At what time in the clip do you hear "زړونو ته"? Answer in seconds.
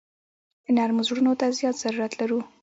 1.07-1.45